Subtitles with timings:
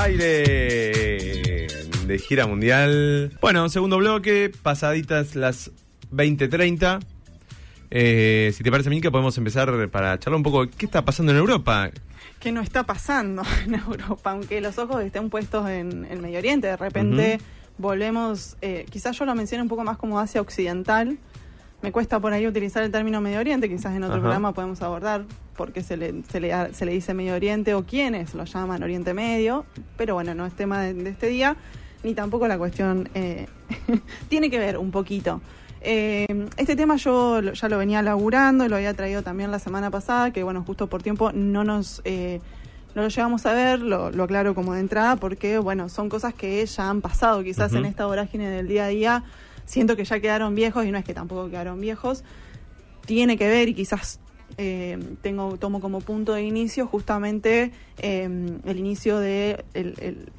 [0.00, 1.66] Aire
[2.06, 3.36] de gira mundial.
[3.40, 5.70] Bueno, segundo bloque, pasaditas las
[6.10, 7.00] 20:30.
[7.90, 11.38] Eh, si te parece, que podemos empezar para charlar un poco qué está pasando en
[11.38, 11.90] Europa.
[12.38, 14.30] ¿Qué no está pasando en Europa?
[14.30, 17.38] Aunque los ojos estén puestos en el Medio Oriente, de repente
[17.76, 21.18] volvemos, eh, quizás yo lo mencioné un poco más como Asia Occidental.
[21.82, 24.22] Me cuesta por ahí utilizar el término Medio Oriente, quizás en otro Ajá.
[24.22, 25.24] programa podemos abordar
[25.56, 28.82] por qué se le, se, le, se le dice Medio Oriente o quiénes lo llaman
[28.82, 29.64] Oriente Medio,
[29.96, 31.56] pero bueno, no es tema de, de este día,
[32.02, 33.46] ni tampoco la cuestión eh,
[34.28, 35.40] tiene que ver un poquito.
[35.80, 39.88] Eh, este tema yo lo- ya lo venía laburando, lo había traído también la semana
[39.90, 42.02] pasada, que bueno, justo por tiempo no nos...
[42.04, 42.40] eh,
[42.96, 46.34] no lo llegamos a ver, lo, lo aclaro como de entrada, porque bueno, son cosas
[46.34, 49.24] que ya han pasado quizás en esta vorágine del día a día.
[49.68, 52.24] Siento que ya quedaron viejos y no es que tampoco quedaron viejos.
[53.04, 54.18] Tiene que ver y quizás
[54.56, 58.24] eh, tengo tomo como punto de inicio justamente eh,
[58.64, 59.62] el inicio de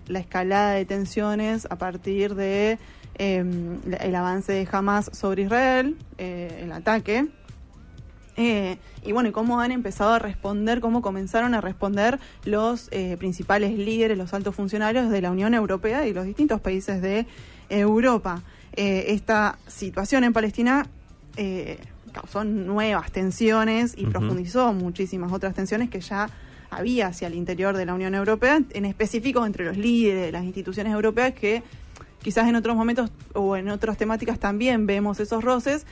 [0.08, 2.80] la escalada de tensiones a partir de
[3.20, 7.28] la- el avance de Hamas sobre Israel, eh, el ataque.
[8.36, 13.16] Eh, y bueno, y cómo han empezado a responder, cómo comenzaron a responder los eh,
[13.20, 17.28] principales líderes, los altos funcionarios de la Unión Europea y los distintos países de
[17.70, 18.42] Europa.
[18.74, 20.88] Eh, esta situación en Palestina
[21.38, 21.80] eh,
[22.12, 26.30] causó nuevas tensiones y profundizó muchísimas otras tensiones que ya
[26.72, 30.44] había hacia el interior de la Unión Europea, en específico entre los líderes de las
[30.44, 31.64] instituciones europeas que
[32.22, 35.86] quizás en otros momentos o en otras temáticas también vemos esos roces,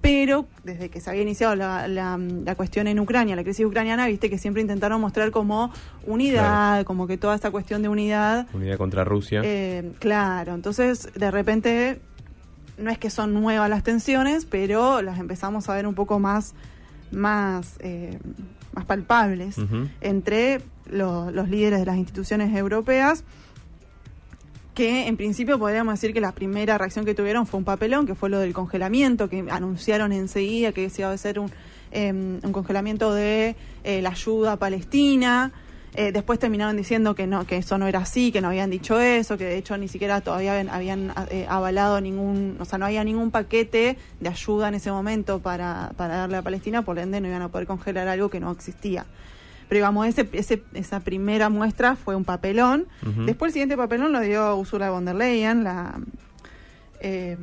[0.00, 4.06] pero desde que se había iniciado la, la- la cuestión en Ucrania, la crisis ucraniana,
[4.06, 5.72] viste que siempre intentaron mostrar como
[6.06, 8.46] unidad, como que toda esta cuestión de unidad.
[8.52, 9.40] Unidad contra Rusia.
[9.44, 12.00] eh, claro, entonces de repente
[12.78, 16.54] no es que son nuevas las tensiones, pero las empezamos a ver un poco más,
[17.12, 18.18] más, eh,
[18.72, 19.56] más palpables
[20.00, 23.24] entre lo- los líderes de las instituciones europeas
[24.74, 28.16] que en principio podríamos decir que la primera reacción que tuvieron fue un papelón, que
[28.16, 31.48] fue lo del congelamiento, que anunciaron enseguida que se iba a hacer un,
[31.92, 33.54] eh, un congelamiento de
[33.84, 35.52] eh, la ayuda a Palestina.
[35.96, 38.98] Eh, después terminaron diciendo que no, que eso no era así, que no habían dicho
[38.98, 42.86] eso, que de hecho ni siquiera todavía habían, habían, eh, avalado ningún, o sea, no
[42.86, 47.20] había ningún paquete de ayuda en ese momento para, para darle a Palestina, por ende
[47.20, 49.06] no iban a poder congelar algo que no existía.
[49.68, 52.86] Pero digamos, ese, ese, esa primera muestra fue un papelón.
[53.24, 55.98] Después el siguiente papelón lo dio Ursula von der Leyen, la,
[57.04, 57.36] eh,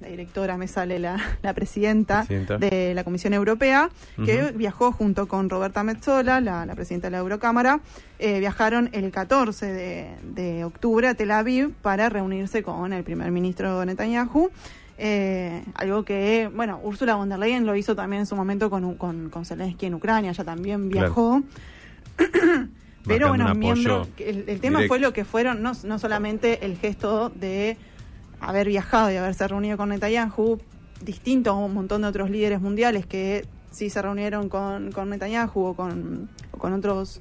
[0.00, 2.58] la directora, me sale la, la presidenta, Presidenta.
[2.58, 3.88] de la Comisión Europea,
[4.24, 7.80] que viajó junto con Roberta Metsola, la, la presidenta de la Eurocámara,
[8.18, 13.30] eh, viajaron el 14 de, de octubre a Tel Aviv para reunirse con el primer
[13.30, 14.50] ministro Netanyahu.
[14.98, 18.94] Eh, algo que, bueno, Ursula von der Leyen lo hizo también en su momento con,
[18.96, 21.06] con, con Zelensky en Ucrania, ella también Claro.
[21.06, 21.42] viajó.
[23.06, 24.88] Pero bueno, un apoyo miembro, el, el tema directo.
[24.88, 27.76] fue lo que fueron, no, no solamente el gesto de
[28.40, 30.58] haber viajado y haberse reunido con Netanyahu,
[31.02, 35.60] distinto a un montón de otros líderes mundiales que sí se reunieron con, con Netanyahu
[35.64, 37.20] o con, o con otros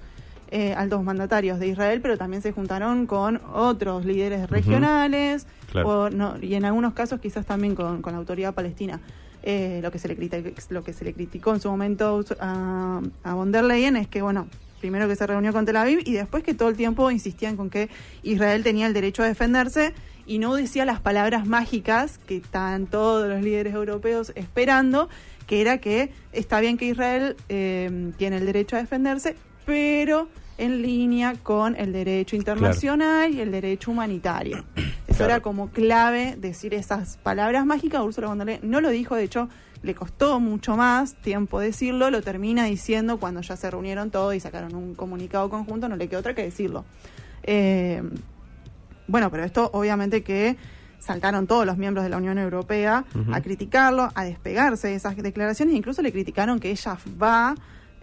[0.51, 5.89] eh, altos mandatarios de Israel, pero también se juntaron con otros líderes regionales Claro.
[6.05, 8.99] o no- y en algunos casos quizás también con, con la autoridad palestina.
[9.41, 13.01] Eh, lo, que se le criti- lo que se le criticó en su momento a,
[13.23, 14.47] a von der Leyen es que, bueno,
[14.79, 17.69] primero que se reunió con Tel Aviv y después que todo el tiempo insistían con
[17.71, 17.89] que
[18.21, 19.93] Israel tenía el derecho a defenderse
[20.25, 25.09] y no decía las palabras mágicas que estaban todos los líderes europeos esperando,
[25.47, 29.35] que era que está bien que Israel eh, tiene el derecho a defenderse,
[29.65, 34.63] pero en línea con el derecho internacional y el derecho humanitario.
[35.07, 35.25] Eso Claro.
[35.25, 38.01] era como clave decir esas palabras mágicas.
[38.01, 39.49] Ursula von der Leyen no lo dijo, de hecho,
[39.83, 44.39] le costó mucho más tiempo decirlo, lo termina diciendo cuando ya se reunieron todos y
[44.39, 46.85] sacaron un comunicado conjunto, no le quedó otra que decirlo.
[47.43, 48.01] Eh,
[49.07, 50.57] bueno, pero esto obviamente que
[50.99, 55.75] saltaron todos los miembros de la Unión Europea a criticarlo, a despegarse de esas declaraciones,
[55.75, 57.55] incluso le criticaron que ella va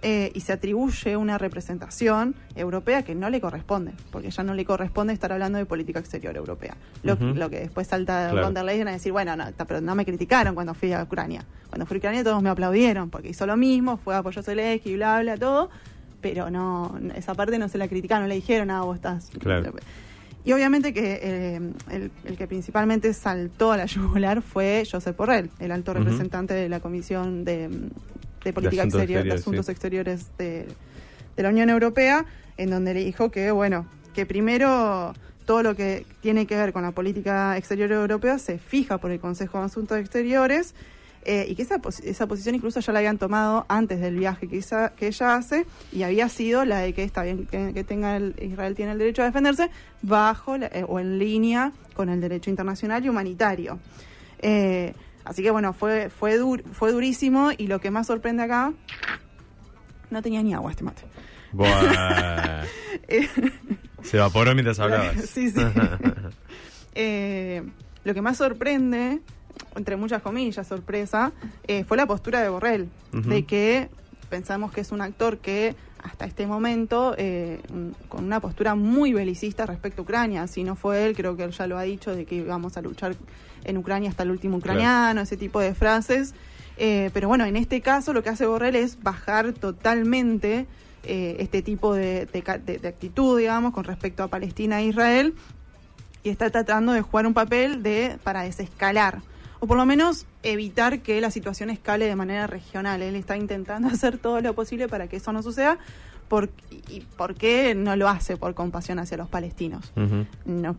[0.02, 4.64] eh, y se atribuye una representación europea que no le corresponde, porque ya no le
[4.64, 6.74] corresponde estar hablando de política exterior europea.
[7.02, 7.34] Lo, Ujú.
[7.34, 8.46] lo que después salta Claro.
[8.46, 11.44] von der Leyen a decir, bueno, no, pero no me criticaron cuando fui a Ucrania.
[11.68, 14.94] Cuando fui a Ucrania todos me aplaudieron, porque hizo lo mismo, fue apoyó a Zelensky,
[14.96, 15.68] bla, bla, todo,
[16.22, 19.30] pero no, esa parte no se la criticaron, le dijeron, ah, vos estás...
[19.38, 19.72] Claro.
[20.44, 21.60] Y obviamente que eh,
[21.90, 26.68] el, el que principalmente saltó a la yugular fue Josep Borrell, el alto representante de
[26.68, 27.68] la Comisión de,
[28.44, 29.72] de Política Exterior, de Asuntos sí.
[29.72, 30.66] Exteriores de,
[31.36, 32.24] de la Unión Europea,
[32.56, 35.12] en donde le dijo que, bueno, que primero
[35.44, 39.20] todo lo que tiene que ver con la política exterior europea se fija por el
[39.20, 40.74] Consejo de Asuntos Exteriores
[41.24, 44.58] eh, y que esa, esa posición incluso ya la habían tomado antes del viaje que,
[44.96, 48.74] que ella hace y había sido la de que está bien que, tenga el, Israel
[48.74, 49.68] tiene el derecho a defenderse
[50.00, 53.78] bajo eh, o en línea con el derecho internacional y humanitario.
[54.38, 54.94] Eh,
[55.24, 56.38] así que bueno, fue, fue,
[56.72, 58.72] fue durísimo y lo que más sorprende acá,
[60.08, 61.02] no tenía ni agua este mate.
[64.02, 65.16] Se evaporó mientras hablabas.
[65.28, 65.60] sí, sí.
[68.04, 69.20] lo que más sorprende
[69.76, 71.32] entre muchas comillas, sorpresa,
[71.66, 73.88] eh, fue la postura de Borrell, de que
[74.28, 77.60] pensamos que es un actor que hasta este momento, eh,
[78.08, 81.50] con una postura muy belicista respecto a Ucrania, si no fue él, creo que él
[81.50, 83.16] ya lo ha dicho, de que íbamos a luchar
[83.64, 86.34] en Ucrania hasta el último ucraniano, ese tipo de frases.
[86.78, 90.66] Eh, pero bueno, en este caso lo que hace Borrell es bajar totalmente
[91.02, 95.34] este tipo de, de, actitud, digamos, con respecto a Palestina e Israel,
[96.22, 99.22] y está tratando de jugar un papel de para desescalar
[99.60, 103.02] o por lo menos evitar que la situación escale de manera regional.
[103.02, 105.78] Él está intentando hacer todo lo posible para que eso no suceda.
[106.28, 106.48] Por,
[106.88, 109.92] ¿Y por qué no lo hace por compasión hacia los palestinos?
[110.44, 110.76] no,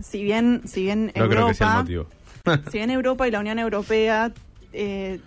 [0.00, 1.84] si bien, si bien Europa,
[2.70, 4.32] si bien Europa y la Unión Europea
[4.72, 5.18] eh,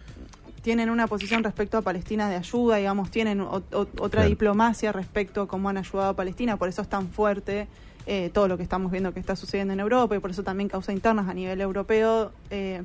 [0.61, 5.67] tienen una posición respecto a Palestina de ayuda, digamos, tienen otra diplomacia respecto a cómo
[5.67, 7.67] han ayudado a Palestina, por eso es tan fuerte
[8.11, 10.67] eh, todo lo que estamos viendo que está sucediendo en Europa y por eso también
[10.67, 12.31] causa internas a nivel europeo.
[12.49, 12.81] Eh,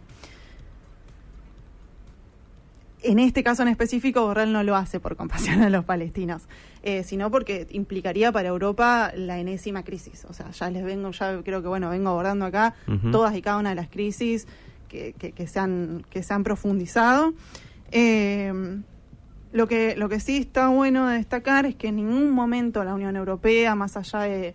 [3.02, 6.42] en este caso en específico, Borrell no lo hace por compasión a los palestinos,
[6.82, 10.26] eh, sino porque implicaría para Europa la enésima crisis.
[10.28, 12.74] O sea, ya les vengo, ya creo que bueno, vengo abordando acá
[13.10, 14.46] todas y cada una de las crisis
[14.90, 17.32] que, que, se, han, que se han profundizado.
[19.52, 22.92] lo, que, lo que sí está bueno de destacar es que en ningún momento la
[22.92, 24.52] Unión Europea, más allá de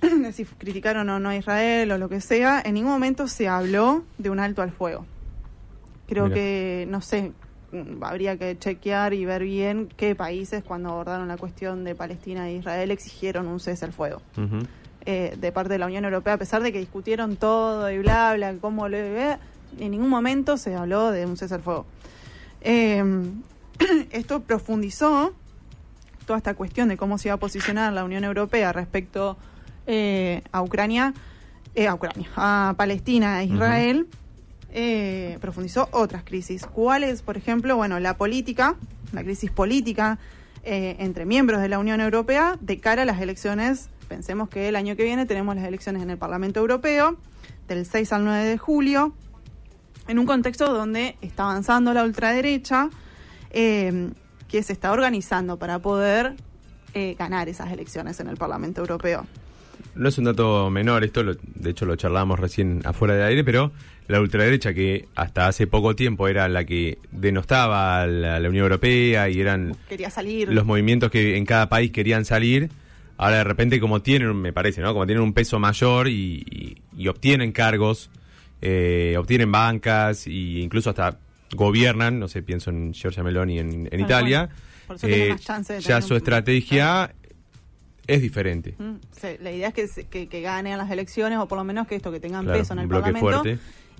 [0.32, 4.04] si criticaron o no a Israel o lo que sea, en ningún momento se habló
[4.18, 5.06] de un alto al fuego.
[6.08, 7.32] Creo que, no sé,
[7.72, 12.48] mm, habría que chequear y ver bien qué países cuando abordaron la cuestión de Palestina
[12.48, 14.20] e Israel exigieron un cese al fuego.
[15.06, 18.34] Eh, de parte de la Unión Europea, a pesar de que discutieron todo y bla,
[18.34, 19.38] bla, cómo lo ve,
[19.78, 21.86] en ningún momento se habló de un cese al fuego.
[22.60, 23.02] Eh,
[24.10, 25.32] esto profundizó
[26.26, 29.36] toda esta cuestión de cómo se iba a posicionar la Unión Europea respecto
[29.92, 31.14] eh, a Ucrania,
[31.74, 34.06] eh, a Ucrania, a Palestina, a Israel,
[34.72, 36.64] eh, profundizó otras crisis.
[36.64, 37.74] ¿Cuáles, por ejemplo?
[37.74, 38.76] Bueno, la política,
[39.12, 40.20] la crisis política
[40.62, 43.88] entre miembros de la Unión Europea de cara a las elecciones.
[44.06, 47.16] Pensemos que el año que viene tenemos las elecciones en el Parlamento Europeo,
[47.66, 49.12] del 6 al 9 de julio,
[50.06, 52.90] en un contexto donde está avanzando la ultraderecha,
[53.50, 54.12] que
[54.62, 56.36] se está organizando para poder
[57.18, 59.26] ganar esas elecciones en el Parlamento Europeo
[59.94, 63.72] no es un dato menor esto, de hecho lo charlábamos recién afuera del aire, pero
[64.08, 69.28] la ultraderecha que hasta hace poco tiempo era la que denostaba a la, Unión Europea
[69.28, 70.48] y eran Quería salir.
[70.48, 72.70] los movimientos que en cada país querían salir,
[73.16, 74.92] ahora de repente como tienen, me parece, ¿no?
[74.92, 76.76] Como tienen un peso mayor y,
[77.08, 78.10] obtienen cargos,
[78.60, 81.18] eh, obtienen bancas e incluso hasta
[81.54, 84.50] gobiernan, no sé, pienso en Giorgia Meloni en, en Italia.
[85.02, 85.36] Eh,
[85.80, 87.14] ya su estrategia
[88.14, 88.74] es diferente.
[88.78, 88.94] Mm,
[89.40, 92.20] la idea es que, que, ganen las elecciones o por lo menos que esto, que
[92.20, 93.42] tengan peso en el Parlamento.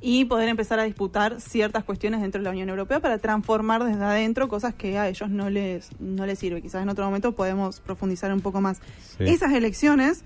[0.03, 4.03] Y poder empezar a disputar ciertas cuestiones dentro de la Unión Europea para transformar desde
[4.03, 6.63] adentro cosas que a ellos no les, no les sirve.
[6.63, 8.81] Quizás en otro momento podemos profundizar un poco más.
[9.19, 10.25] Esas elecciones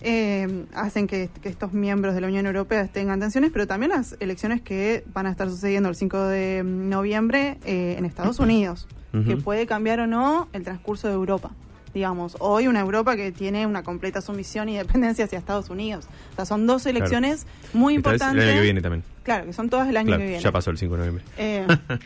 [0.00, 4.60] eh, hacen que, estos miembros de la Unión Europea tengan tensiones, pero también las elecciones
[4.62, 8.88] que van a estar sucediendo el 5 de noviembre eh, en Estados Unidos,
[9.24, 11.52] que puede cambiar o no el transcurso de Europa
[11.94, 16.06] digamos, hoy una Europa que tiene una completa sumisión y dependencia hacia Estados Unidos.
[16.32, 18.42] O sea, son dos elecciones muy importantes.
[18.42, 19.04] el año que viene también.
[19.22, 20.40] Claro, que son todas el año que viene.
[20.40, 21.24] Ya pasó el 5 de noviembre.
[21.38, 21.66] Eh,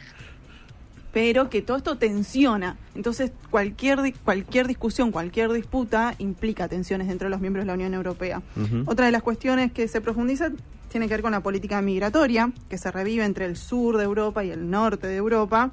[1.13, 2.77] pero que todo esto tensiona.
[2.95, 8.43] Entonces, cualquier, cualquier discusión, cualquier disputa implica tensiones entre los miembros de la Unión Europea.
[8.87, 10.51] Otra de las cuestiones que se profundiza
[10.91, 14.45] tiene que ver con la política migratoria, que se revive entre el sur de Europa
[14.45, 15.71] y el norte de Europa.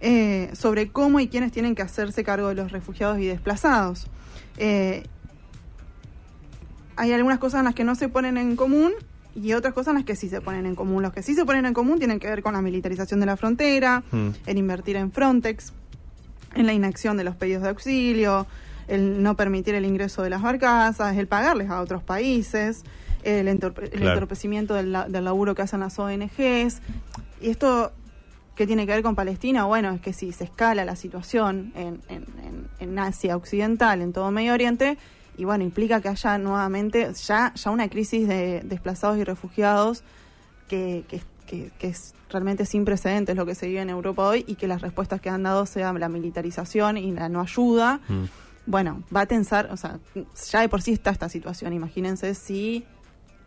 [0.00, 4.06] Eh, sobre cómo y quiénes tienen que hacerse cargo de los refugiados y desplazados.
[4.58, 5.04] Eh,
[6.96, 8.92] hay algunas cosas en las que no se ponen en común
[9.34, 11.02] y otras cosas en las que sí se ponen en común.
[11.02, 13.36] Los que sí se ponen en común tienen que ver con la militarización de la
[13.36, 14.28] frontera, mm.
[14.46, 15.72] el invertir en Frontex,
[16.54, 18.46] en la inacción de los pedidos de auxilio,
[18.88, 22.82] el no permitir el ingreso de las barcazas, el pagarles a otros países,
[23.24, 26.80] el, entorpecimiento del, del laburo que hacen las ONGs.
[27.40, 27.92] Y esto
[28.56, 29.64] ¿Qué tiene que ver con Palestina?
[29.66, 32.00] Bueno, es que si se escala la situación en,
[32.80, 34.96] en, Asia Occidental, en todo Medio Oriente,
[35.36, 40.02] y bueno, implica que haya nuevamente ya, ya una crisis de desplazados y refugiados
[40.68, 41.04] que,
[41.46, 44.66] que, que es realmente sin precedentes lo que se vive en Europa hoy y que
[44.66, 48.24] las respuestas que han dado sean la militarización y la no ayuda, Mm.
[48.66, 49.98] bueno, va a tensar, o sea,
[50.50, 52.84] ya de por sí está esta situación, imagínense si,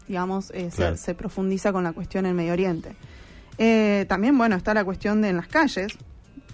[0.08, 2.96] digamos, eh, se- se, profundiza con la cuestión en Medio Oriente.
[3.60, 5.92] Eh, también, bueno, está la cuestión de en las calles.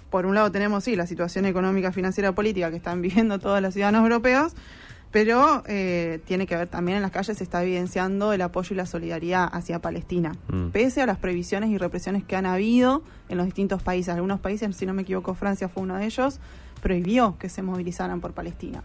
[0.10, 3.74] Por un lado tenemos, sí, la situación económica, financiera, política que están viviendo todos los
[3.74, 4.54] ciudadanos europeos,
[5.12, 8.78] pero eh, tiene que ver también en las calles se está evidenciando el apoyo y
[8.78, 10.70] la solidaridad hacia Palestina, Mm.
[10.72, 14.14] pese a las prohibiciones y represiones que han habido en los distintos países.
[14.14, 16.40] Algunos países, si no me equivoco, Francia fue uno de ellos,
[16.82, 18.84] prohibió que se movilizaran por Palestina.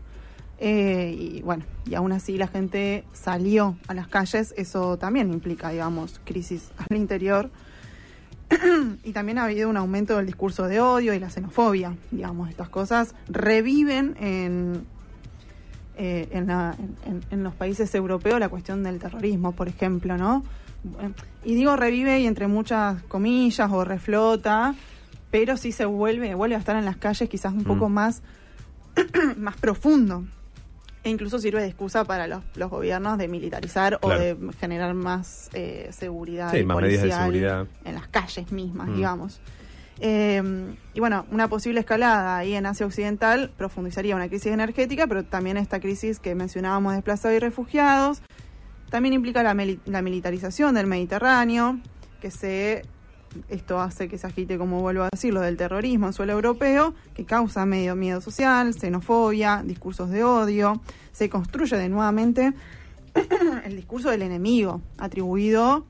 [0.58, 5.70] Eh, y bueno, y aún así la gente salió a las calles, eso también implica,
[5.70, 7.50] digamos, crisis al interior.
[9.04, 12.68] y también ha habido un aumento del discurso de odio y la xenofobia, digamos, estas
[12.68, 14.84] cosas reviven en,
[15.96, 16.76] eh, en, la-
[17.06, 20.44] en- en los países europeos la cuestión del terrorismo, por ejemplo, ¿no?
[21.00, 21.10] Eh,
[21.44, 24.74] Y digo revive y entre muchas comillas o reflota,
[25.30, 27.92] pero sí se vuelve, vuelve a estar en las calles quizás un poco Mm.
[27.92, 28.22] más,
[29.36, 30.24] más profundo.
[31.02, 34.16] E incluso sirve de excusa para los, los gobiernos de militarizar Claro.
[34.16, 37.66] o de generar más eh, seguridad Sí, medidas de seguridad.
[37.84, 38.96] en las calles mismas, Mm.
[38.96, 39.40] digamos.
[40.02, 40.42] Eh,
[40.94, 45.56] y bueno, una posible escalada ahí en Asia Occidental profundizaría una crisis energética, pero también
[45.56, 48.22] esta crisis que mencionábamos de desplazados y refugiados.
[48.90, 49.54] También implica la,
[49.84, 51.78] la militarización del Mediterráneo,
[52.20, 52.82] que se
[53.48, 56.94] esto hace que se agite, como vuelvo a decir, lo del terrorismo en suelo europeo,
[57.14, 60.80] que causa medio miedo social, xenofobia, discursos de odio.
[61.12, 62.52] Se construye de nuevamente
[63.64, 65.86] el discurso del enemigo, atribuido,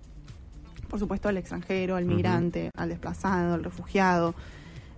[0.88, 4.34] por supuesto, al extranjero, al migrante, al desplazado, al refugiado.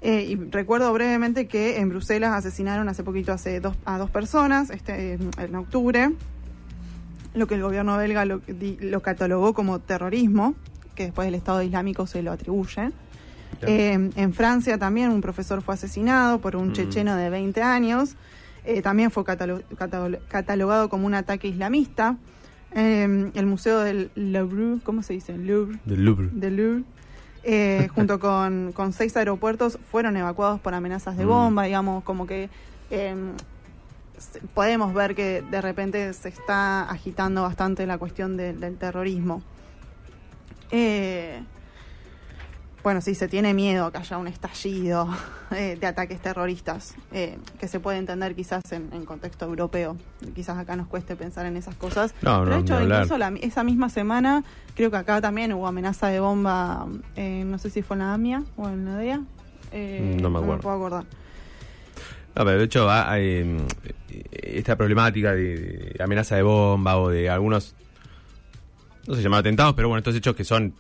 [0.01, 4.71] Eh, y recuerdo brevemente que en Bruselas asesinaron hace poquito hace dos, a dos personas,
[4.71, 6.11] este, en octubre,
[7.35, 10.55] lo que el gobierno belga lo, di- lo catalogó como terrorismo,
[10.95, 12.91] que después el Estado Islámico se lo atribuye.
[13.63, 16.73] Eh, en Francia también un profesor fue asesinado por un Mm.
[16.73, 18.17] checheno de 20 años.
[18.65, 22.17] Eh, también fue catalo- catalo- catalogado como un ataque islamista.
[22.75, 25.37] Eh, el Museo del Louvre, ¿cómo se dice?
[25.37, 26.29] Louvre, Del Louvre.
[26.33, 26.85] del Louvre,
[27.45, 31.29] eh, junto con, con seis aeropuertos, fueron evacuados por amenazas de Mm.
[31.29, 32.49] bomba, digamos, como que
[32.91, 33.15] eh,
[34.19, 39.43] se- podemos ver que de repente se está agitando bastante la cuestión de- del terrorismo.
[40.73, 41.41] Eh,
[42.83, 45.09] bueno, sí, se tiene miedo que haya un estallido
[45.53, 49.97] eh, de ataques terroristas, eh, que se puede entender quizás en, en contexto europeo.
[50.35, 52.13] Quizás acá nos cueste pensar en esas cosas.
[52.23, 54.43] No, Pero no, de hecho, incluso la- esa misma semana,
[54.75, 58.15] creo que acá también hubo amenaza de bomba, eh, no sé si fue en la
[58.15, 59.17] AMIA o en la DEA.
[59.19, 59.25] No
[59.71, 60.53] me No acuerdo.
[60.57, 61.05] me puedo acordar.
[62.35, 63.59] No, pero de hecho hay,
[64.33, 67.75] esta problemática de amenaza de bomba o de algunos,
[69.07, 70.75] no se llaman atentados, pero bueno, estos hechos que son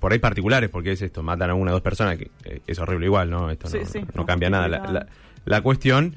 [0.00, 2.78] por ahí particulares, porque es esto, matan a una o dos personas, que eh, es
[2.78, 3.50] horrible igual, ¿no?
[3.50, 5.06] Esto Sí, no, sí, no no cambia nada la, justifica.
[5.06, 5.12] la-
[5.56, 6.14] la cuestión,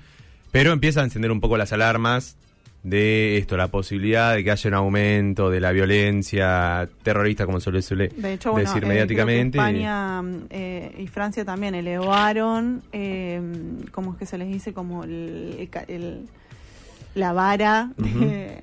[0.51, 2.35] pero empieza a encender un poco las alarmas
[2.83, 7.71] de esto, la posibilidad de que haya un aumento de la violencia terrorista, como se
[7.71, 9.57] le suele De hecho, bueno, decir eh, mediáticamente.
[9.57, 13.41] España eh, y Francia también elevaron, eh,
[13.91, 14.73] ¿cómo es que se les dice?
[14.73, 16.25] Como el, el el-
[17.15, 18.61] la vara de,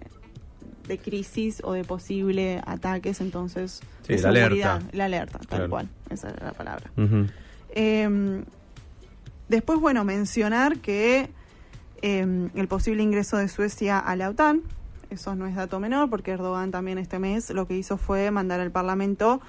[0.86, 3.80] de crisis o de posible ataques, entonces...
[4.06, 4.80] Sí, la alerta.
[4.92, 5.70] La alerta, tal Claro.
[5.70, 6.90] cual, esa era la palabra.
[7.70, 8.42] Eh,
[9.48, 11.28] después, bueno, mencionar que
[12.02, 14.62] eh, el posible ingreso de Suecia a la OTAN,
[15.10, 18.60] eso no es dato menor, porque Erdogan también este mes lo que hizo fue mandar
[18.60, 19.40] al Parlamento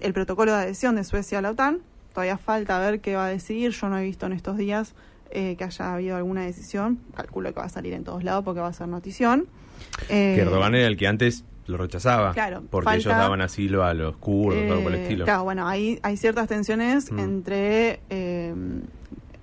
[0.00, 1.80] el protocolo de adhesión de Suecia a la OTAN.
[2.12, 3.72] Todavía falta ver qué va a decidir.
[3.72, 4.94] Yo no he visto en estos días
[5.30, 6.98] eh, que haya habido alguna decisión.
[7.14, 9.46] Calculo que va a salir en todos lados porque va a ser notición.
[10.08, 12.32] Eh, Que Erdogan era el que antes lo rechazaba.
[12.32, 15.24] Claro, Porque falta- ellos daban asilo a los kurdos, algo por el Eh, estilo.
[15.24, 17.18] Claro, bueno, hay, hay ciertas tensiones Mm.
[17.18, 18.54] entre eh,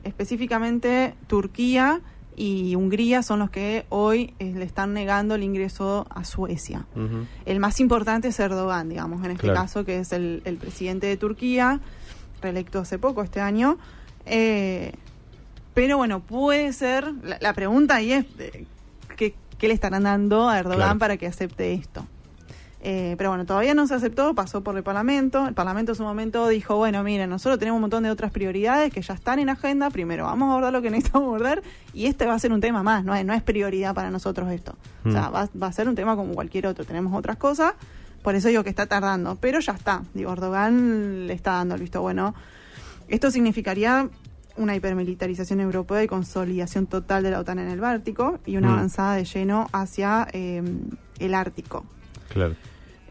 [0.04, 2.02] específicamente Turquía
[2.36, 6.86] y Hungría son los que hoy eh, le están negando el ingreso a Suecia.
[7.46, 9.62] El más importante es Erdogan, digamos, en este Claro.
[9.62, 11.80] caso, que es el, el presidente de Turquía,
[12.42, 13.78] reelecto hace poco, este año.
[14.26, 14.94] Eh,
[15.74, 18.66] pero bueno, puede ser, la, la pregunta ahí es, eh,
[19.58, 21.00] ¿qué, le estarán dando a Erdogan Claro.
[21.00, 22.06] para que acepte esto?
[22.86, 25.48] Eh, pero bueno, todavía no se aceptó, pasó por el Parlamento.
[25.48, 28.92] El Parlamento en su momento dijo, bueno, miren, nosotros tenemos un montón de otras prioridades
[28.92, 29.90] que ya están en agenda.
[29.90, 32.84] Primero vamos a abordar lo que necesitamos abordar y este va a ser un tema
[32.84, 34.76] más, no es, no es prioridad para nosotros esto.
[35.06, 35.34] O sea, Mm.
[35.34, 36.84] va, va a ser un tema como cualquier otro.
[36.84, 37.74] Tenemos otras cosas,
[38.22, 40.02] por eso digo que está tardando, pero ya está.
[40.14, 42.36] Digo, Erdogan le está dando el visto bueno.
[43.08, 44.10] Esto significaría
[44.58, 48.74] una hipermilitarización europea y consolidación total de la OTAN en el Báltico y una Mm.
[48.74, 50.62] avanzada de lleno hacia eh,
[51.20, 51.86] el Ártico.
[52.30, 52.56] Claro.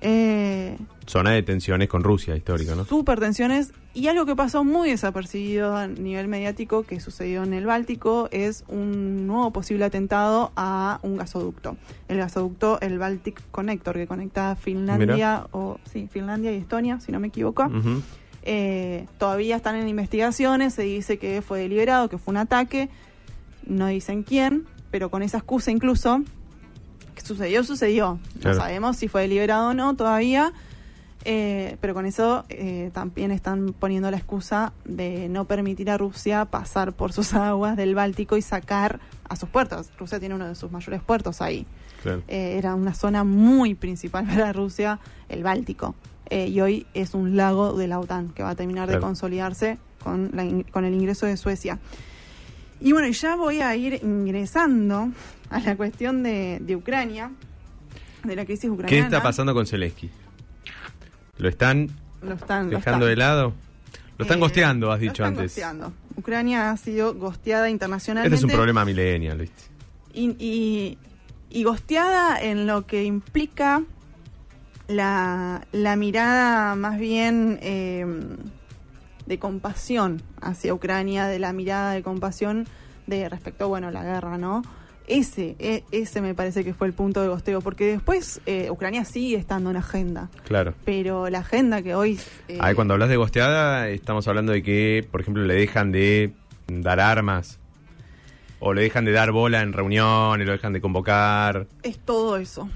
[0.01, 2.85] Eh, Zona de tensiones con Rusia, histórico, ¿no?
[2.85, 3.73] super tensiones.
[3.95, 8.65] Y algo que pasó muy desapercibido a nivel mediático que sucedió en el Báltico es
[8.69, 11.77] un nuevo posible atentado a un gasoducto.
[12.09, 17.21] El gasoducto, el Baltic Connector, que conecta Finlandia, o sí, Finlandia y Estonia, si no
[17.21, 17.65] me equivoco.
[17.67, 18.03] Ujú.
[18.45, 22.89] Eh, todavía están en investigaciones, se dice que fue deliberado, que fue un ataque,
[23.67, 26.23] no dicen quién, pero con esa excusa incluso,
[27.15, 28.19] que sucedió, sucedió.
[28.41, 28.57] Claro.
[28.57, 30.53] No sabemos si fue deliberado o no todavía,
[31.25, 36.47] eh, pero con eso eh, también están poniendo la excusa de no permitir a Rusia
[36.47, 39.91] pasar por sus aguas del Báltico y sacar a sus puertos.
[39.99, 41.67] Rusia tiene uno de sus mayores puertos ahí.
[42.03, 42.23] Claro.
[42.27, 45.95] Eh, era una zona muy principal para Rusia, el Báltico.
[46.35, 49.77] Eh, y hoy es un lago de la OTAN que va a terminar de consolidarse
[50.03, 51.79] con, la con el ingreso de Suecia.
[52.81, 55.11] Y bueno, ya voy a ir ingresando
[55.51, 57.31] a la cuestión de, de Ucrania,
[58.25, 59.05] de la crisis ¿Qué ucraniana.
[59.09, 60.09] está pasando con Zelensky?
[61.37, 61.89] ¿Lo están
[62.23, 63.11] Lo están, lo dejando están.
[63.11, 63.53] de lado?
[64.17, 65.45] Lo están Eh, gosteando, has lo dicho están antes.
[65.53, 65.93] gosteando.
[66.17, 68.35] Ucrania ha sido gosteada internacionalmente.
[68.35, 69.63] Este es un problema millennial, ¿viste?
[70.15, 70.99] y, y,
[71.51, 73.83] y gosteada en lo que implica
[74.93, 78.07] la, la mirada más bien eh,
[79.27, 82.67] de compasión hacia Ucrania, de la mirada de compasión
[83.07, 84.63] de respecto, bueno, a la guerra, ¿no?
[85.09, 89.05] Ese, e- ese me parece que fue el punto de gosteo, porque después eh, Ucrania
[89.05, 90.75] sigue estando en agenda, Claro.
[90.85, 92.21] pero la agenda que hoy...
[92.49, 96.33] eh, Ahí cuando hablas de gosteada, estamos hablando de que, por ejemplo, le dejan de
[96.69, 97.59] dar armas.
[98.65, 101.67] O le dejan de dar bola en reuniones, lo dejan de convocar.
[101.83, 102.71] Es todo eso.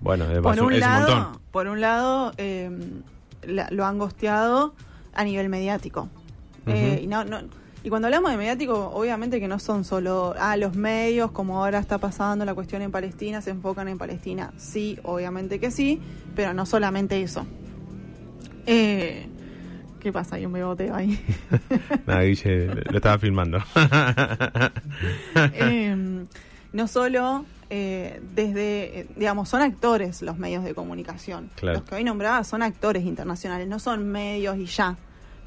[0.00, 1.42] Bueno, es, por es un un lado, montón.
[1.50, 2.70] por un lado eh,
[3.46, 4.74] la- lo han gosteado
[5.14, 6.08] a nivel mediático.
[6.66, 7.40] Eh, y, no, no-
[7.82, 11.78] y cuando hablamos de mediático, obviamente que no son solo ah, los medios, como ahora
[11.78, 14.52] está pasando la cuestión en Palestina, se enfocan en Palestina.
[14.56, 16.00] Sí, obviamente que sí,
[16.34, 17.46] pero no solamente eso.
[18.66, 19.28] Eh,
[20.00, 20.36] ¿Qué pasa?
[20.36, 21.18] Hay un beboteo ahí.
[22.06, 23.58] Nada, Guille, lo estaba filmando.
[25.52, 26.24] Eh,
[26.72, 31.50] no solo eh, desde, eh, digamos, son actores los medios de comunicación.
[31.56, 31.78] Claro.
[31.80, 34.96] Los que hoy nombraba son actores internacionales, no son medios y ya,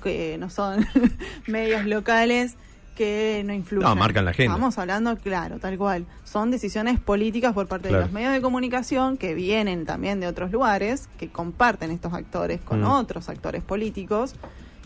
[0.04, 0.86] que no son
[1.48, 2.56] medios locales
[2.96, 3.88] que no influyen.
[3.88, 4.54] No, marcan la agenda.
[4.56, 6.08] Estamos hablando, claro, tal cual.
[6.24, 8.02] Son decisiones políticas por parte Claro.
[8.02, 12.60] de los medios de comunicación que vienen también de otros lugares, que comparten estos actores
[12.62, 12.86] con Mm.
[12.88, 14.34] otros actores políticos.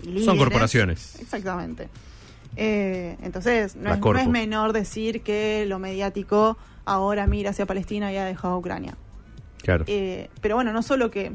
[0.01, 0.37] y Son líderes.
[0.39, 1.19] corporaciones.
[1.21, 1.87] Exactamente.
[2.57, 8.11] Eh, entonces, no es, no es menor decir que lo mediático ahora mira hacia Palestina
[8.11, 8.95] y ha dejado a Ucrania.
[9.61, 9.85] Claro.
[9.87, 11.31] Eh, pero bueno, no solo que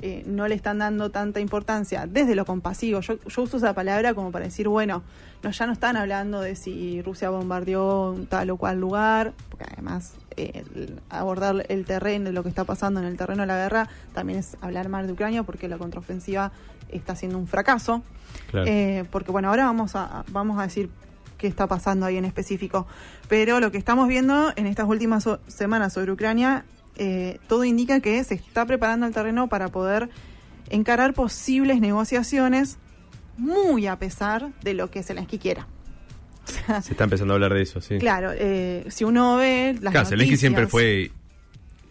[0.00, 4.12] eh, no le están dando tanta importancia desde lo compasivo, yo, yo uso esa palabra
[4.14, 5.02] como para decir, bueno,
[5.42, 10.14] no, ya no están hablando de si Rusia bombardeó tal o cual lugar, porque además
[10.36, 13.88] eh, el- abordar el terreno, lo que está pasando en el terreno de la guerra,
[14.12, 16.52] también es hablar mal de Ucrania porque la contraofensiva
[16.90, 18.02] está siendo un fracaso.
[18.50, 18.66] claro.
[18.68, 20.90] Eh, porque bueno, ahora vamos a, vamos a decir
[21.38, 22.86] qué está pasando ahí en específico.
[23.28, 26.64] Pero lo que estamos viendo en estas últimas semanas sobre Ucrania,
[26.96, 30.08] eh, todo indica que se está preparando el terreno para poder
[30.70, 32.78] encarar posibles negociaciones
[33.36, 35.66] muy a pesar de lo que Zelensky quiera.
[36.48, 37.98] O sea, Se está empezando a hablar de eso, sí.
[37.98, 41.10] claro, eh, si uno ve las Claro, Zelensky siempre noticias,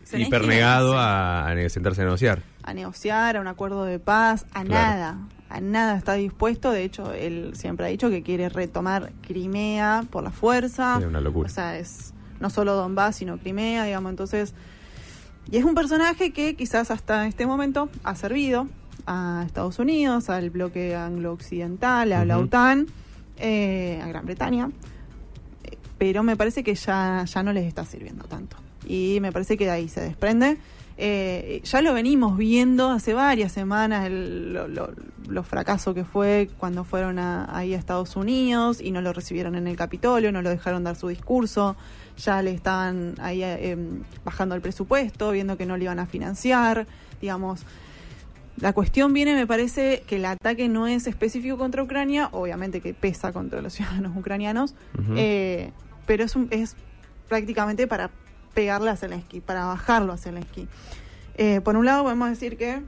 [0.09, 2.41] fue hipernegado a, a sentarse a negociar.
[2.63, 4.69] a negociar, a un acuerdo de paz, a Claro.
[4.69, 5.17] nada.
[5.49, 6.71] A nada está dispuesto.
[6.71, 10.97] De hecho, él siempre ha dicho que quiere retomar Crimea por la fuerza.
[10.99, 11.47] Es una locura.
[11.47, 14.09] O sea, es no solo Donbass, sino Crimea, digamos.
[14.09, 14.53] Entonces,
[15.51, 18.67] y es un personaje que quizás hasta este momento ha servido
[19.05, 22.39] a Estados Unidos, al bloque anglo-occidental, a la.
[22.39, 22.87] OTAN,
[23.37, 24.71] eh, a Gran Bretaña.
[25.97, 28.57] Pero me parece que ya, ya no les está sirviendo tanto.
[28.87, 30.57] Y me parece que de ahí se desprende.
[30.97, 34.91] Eh, ya lo venimos viendo hace varias semanas, el, lo, lo-
[35.27, 39.55] lo fracaso que fue cuando fueron a- ahí a Estados Unidos y no lo recibieron
[39.55, 41.75] en el Capitolio, no lo dejaron dar su discurso,
[42.17, 46.05] ya le estaban ahí eh, em, bajando el presupuesto, viendo que no le iban a
[46.05, 46.87] financiar,
[47.21, 47.65] digamos.
[48.57, 52.93] La cuestión viene, me parece, que el ataque no es específico contra Ucrania, obviamente que
[52.93, 54.75] pesa contra los ciudadanos ucranianos,
[55.17, 55.71] eh,
[56.05, 56.77] pero es, un- es
[57.27, 58.11] prácticamente para
[58.55, 60.67] pegarle a Zelensky, para bajarlo a Zelensky.
[61.37, 62.81] Eh, por un lado podemos decir que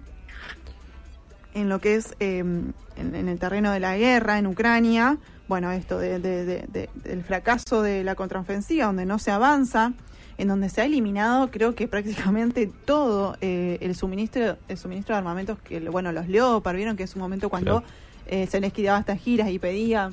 [1.53, 5.71] en lo que es eh, en, en el terreno de la guerra en Ucrania, bueno,
[5.71, 9.93] esto de- de- de- de- del fracaso de la contraofensiva, donde no se avanza,
[10.37, 15.19] en donde se ha eliminado, creo que prácticamente todo eh, el suministro el suministro de
[15.19, 17.93] armamentos, que bueno, los Leopard, vieron que es un momento cuando Claro.
[18.27, 20.11] eh, Zelensky daba estas giras y pedía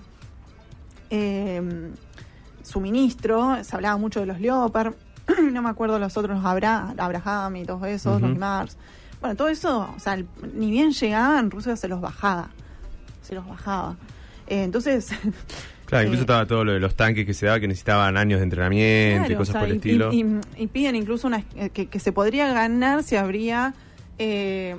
[1.10, 1.60] eh,
[2.62, 4.94] suministro, se hablaba mucho de los Leopard,
[5.52, 8.76] no me acuerdo los otros, los Abra, Abraham y todos esos, los Mars.
[9.20, 10.18] Bueno, todo eso, o sea,
[10.54, 12.50] ni bien llegaban, Rusia se los bajaba.
[13.22, 13.96] Se los bajaba.
[14.46, 15.08] Eh, entonces,
[15.86, 18.40] Claro, incluso Eh, estaba todo lo de los tanques que se daba, que necesitaban años
[18.40, 20.12] de entrenamiento y cosas o sea, por el y- estilo.
[20.12, 23.74] Y, y- y piden incluso una, eh, que, que se podría ganar si habría
[24.18, 24.76] eh,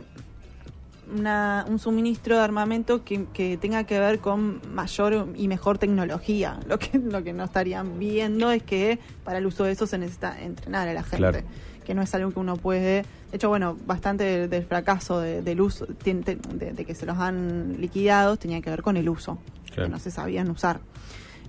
[1.13, 6.59] una- un suministro de armamento que, que tenga que ver con mayor y mejor tecnología.
[6.67, 9.97] Lo que, lo que no estarían viendo es que para el uso de eso se
[9.97, 11.17] necesita entrenar a la gente.
[11.17, 11.39] Claro.
[11.83, 13.03] Que no es algo que uno puede.
[13.31, 16.13] De hecho, bueno, bastante del, del fracaso de- del uso, de,
[16.73, 19.37] de que se los han liquidado, tenía que ver con el uso.
[19.67, 19.83] Claro.
[19.83, 20.79] Que no se sabían usar.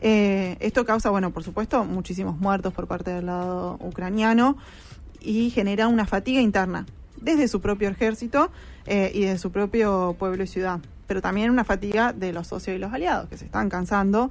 [0.01, 4.59] Eh, esto causa, bueno, por supuesto, muchísimos muertos por parte del lado ucraniano
[5.23, 6.85] y genera una fatiga interna
[7.27, 8.51] desde su propio ejército
[8.87, 12.77] eh, y de su propio pueblo y ciudad, pero también una fatiga de los socios
[12.77, 14.31] y los aliados que se están cansando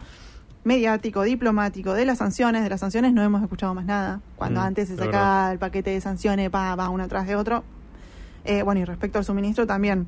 [0.64, 4.22] mediático, diplomático, de las sanciones, de las sanciones no hemos escuchado más nada.
[4.36, 7.64] Cuando Mm, antes se sacaba el paquete de sanciones, pa, va uno atrás de otro.
[8.46, 10.08] Eh, bueno, y respecto al suministro también.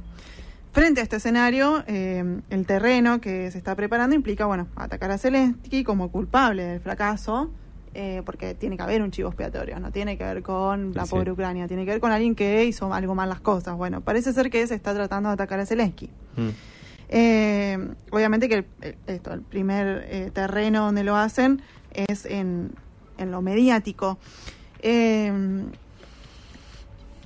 [0.71, 5.19] Frente a este escenario, eh, el terreno que se está preparando implica, bueno, atacar a
[5.19, 7.52] Zelensky como culpable del fracaso,
[7.93, 11.12] eh, porque tiene que haber un chivo expiatorio, no tiene que ver con la Sí.
[11.12, 13.76] pobre Ucrania, tiene que ver con alguien que hizo algo mal las cosas.
[13.76, 16.10] Bueno, parece ser que se está tratando de atacar a Zelensky.
[16.36, 16.50] Mm.
[17.10, 21.62] Eh, obviamente que el, el- esto, el primer eh, terreno donde lo hacen
[21.93, 22.71] es en,
[23.17, 24.17] en lo mediático.
[24.82, 25.32] Eh,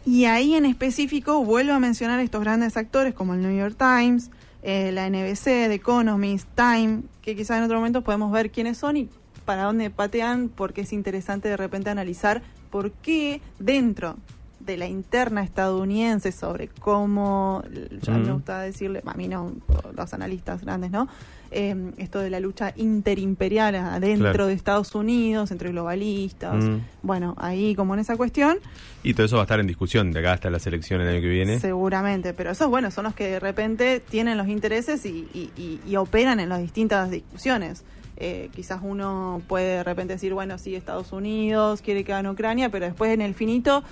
[0.06, 4.32] y ahí en específico vuelvo a mencionar estos grandes actores como el New York Times,
[4.64, 9.10] la NBC, The Economist, Time, que quizás en otro momento podemos ver quiénes son y
[9.46, 14.16] para dónde patean, porque es interesante de repente analizar por qué dentro
[14.60, 17.64] de la interna estadounidense sobre cómo,
[18.04, 19.52] ya me gusta decirle, a mí no,
[19.98, 21.08] los analistas grandes, ¿no?
[21.50, 24.46] Eh, esto de la lucha interimperial adentro Claro.
[24.48, 26.78] de Estados Unidos, entre globalistas, Mm.
[27.02, 28.60] bueno, ahí como en esa cuestión,
[29.04, 31.24] Y todo eso va a estar en discusión de acá hasta las elecciones del año
[31.24, 31.60] que viene.
[31.60, 35.80] Seguramente, pero esos, bueno, son los que de repente tienen los intereses y, y- y-
[35.88, 37.84] y operan en las distintas discusiones.
[38.24, 42.70] Eh, quizás uno puede de repente decir, bueno, sí, Estados Unidos quiere que gane Ucrania,
[42.70, 43.84] pero después en el finito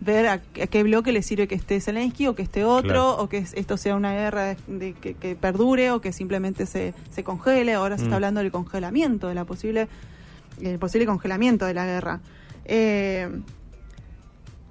[0.00, 3.16] ver a, a qué bloque le sirve que esté Zelensky o que esté otro, Claro.
[3.18, 6.66] o que es- esto sea una guerra de, de- que, que perdure o que simplemente
[6.66, 7.72] se, se congele.
[7.72, 8.06] Ahora se Mm.
[8.06, 9.88] está hablando del congelamiento, de la posible,
[10.60, 12.20] el posible congelamiento de la guerra.
[12.66, 13.28] Eh,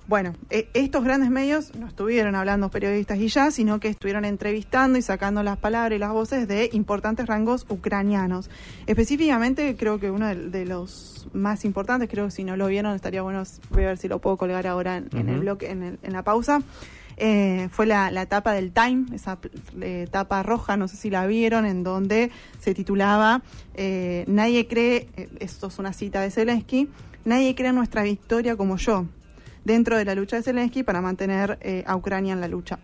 [0.08, 4.98] bueno, eh, estos grandes medios no estuvieron hablando periodistas y ya, sino que estuvieron entrevistando
[4.98, 8.50] y sacando las palabras y las voces de importantes rangos ucranianos.
[8.86, 12.96] Específicamente, creo que uno de, de los más importantes, creo que si no lo vieron,
[12.96, 15.84] estaría bueno, voy a ver si lo puedo colgar ahora en, en el bloque, en,
[15.84, 16.62] el- en la pausa.
[17.20, 19.40] Eh, fue la, la tapa del Time, esa
[19.82, 23.42] eh, tapa roja, no sé si la vieron, en donde se titulaba
[23.74, 26.88] eh, Nadie cree, eh, esto es una cita de Zelensky,
[27.26, 29.06] nadie cree en nuestra victoria como yo,
[29.68, 32.80] dentro de la lucha de Zelensky para mantener eh, a Ucrania en la lucha.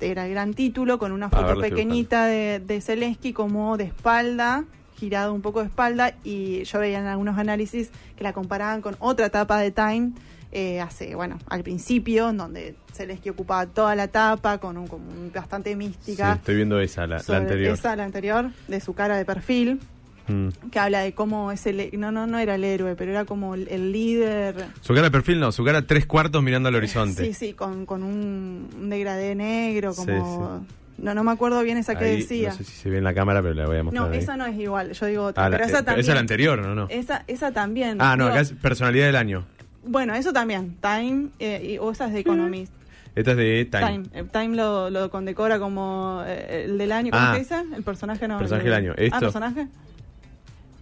[0.00, 4.64] Era el gran título con una ver, foto pequeñita de, de Zelensky como de espalda,
[4.96, 8.94] girado un poco de espalda, y yo veía en algunos análisis que la comparaban con
[9.00, 10.12] otra tapa de Time
[10.52, 15.10] eh, hace, bueno, al principio, en donde Zelensky ocupaba toda la tapa con un, como
[15.10, 16.34] un- bastante Sí, mística.
[16.34, 17.74] estoy viendo esa, la, la anterior.
[17.74, 19.80] Esa, la anterior, de su cara de perfil,
[20.28, 20.48] Mm.
[20.70, 21.90] que habla de cómo es el...
[21.98, 24.66] No, no, no era el héroe, pero era como el, el líder...
[24.80, 27.24] Su cara de perfil no, su cara tres cuartos mirando al horizonte.
[27.26, 30.66] Sí, sí, con, con un, un degradé negro, Sí, como...
[30.98, 32.48] No, no me acuerdo bien esa que Ahí, decía.
[32.50, 34.08] No sé si se ve en la cámara, pero la voy a mostrar.
[34.08, 36.00] No, esa no es igual, yo digo otra, Ah, la- pero eh, esa también.
[36.00, 36.74] es la anterior, ¿no?
[36.74, 36.86] no.
[36.90, 37.98] Esa, esa también.
[38.00, 39.46] Ah, no, Digo, acá es personalidad del año.
[39.84, 42.72] Bueno, eso también, Time, eh, y, o esa es de Economist.
[43.14, 43.86] Esta es de Time.
[43.86, 47.32] Time, eh, Time lo, lo condecora como eh, el del año, ¿cómo Ah.
[47.34, 47.54] se dice?
[47.76, 48.38] El personaje no.
[48.38, 48.94] Personaje de- del año.
[48.98, 49.20] Ah, Esto.
[49.20, 49.68] personaje.